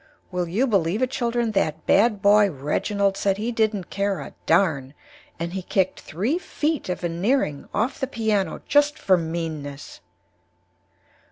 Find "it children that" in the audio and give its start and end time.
1.03-1.85